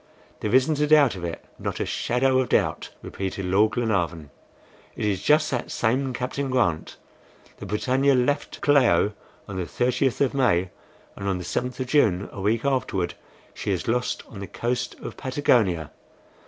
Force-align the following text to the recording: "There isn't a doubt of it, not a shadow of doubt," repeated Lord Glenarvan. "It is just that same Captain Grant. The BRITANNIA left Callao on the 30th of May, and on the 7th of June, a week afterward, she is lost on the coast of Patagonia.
"There 0.39 0.55
isn't 0.55 0.79
a 0.79 0.87
doubt 0.87 1.13
of 1.13 1.23
it, 1.23 1.45
not 1.59 1.79
a 1.79 1.85
shadow 1.85 2.39
of 2.39 2.49
doubt," 2.49 2.89
repeated 3.03 3.45
Lord 3.45 3.73
Glenarvan. 3.73 4.31
"It 4.95 5.05
is 5.05 5.21
just 5.21 5.51
that 5.51 5.69
same 5.69 6.11
Captain 6.11 6.49
Grant. 6.49 6.97
The 7.57 7.67
BRITANNIA 7.67 8.15
left 8.15 8.61
Callao 8.61 9.11
on 9.47 9.57
the 9.57 9.65
30th 9.67 10.19
of 10.19 10.33
May, 10.33 10.71
and 11.15 11.29
on 11.29 11.37
the 11.37 11.43
7th 11.43 11.79
of 11.81 11.85
June, 11.85 12.29
a 12.31 12.41
week 12.41 12.65
afterward, 12.65 13.13
she 13.53 13.69
is 13.69 13.87
lost 13.87 14.23
on 14.27 14.39
the 14.39 14.47
coast 14.47 14.95
of 15.01 15.17
Patagonia. 15.17 15.91